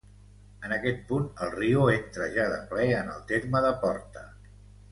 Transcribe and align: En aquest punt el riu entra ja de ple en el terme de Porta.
En 0.67 0.71
aquest 0.77 1.03
punt 1.11 1.27
el 1.47 1.51
riu 1.59 1.85
entra 1.97 2.31
ja 2.39 2.47
de 2.55 2.57
ple 2.73 2.89
en 3.03 3.15
el 3.17 3.23
terme 3.35 3.65
de 3.69 3.73
Porta. 3.87 4.29